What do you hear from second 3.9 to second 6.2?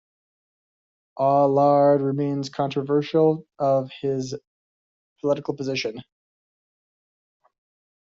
his political positions.